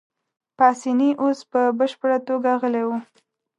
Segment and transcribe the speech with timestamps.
[0.57, 2.97] پاسیني اوس په بشپړه توګه غلی وو.